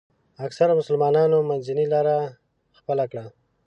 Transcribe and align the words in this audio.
اکثرو 0.45 0.73
مسلمانانو 0.79 1.37
منځنۍ 1.49 1.85
لاره 1.93 2.17
خپله 2.77 3.05
کړه. 3.11 3.25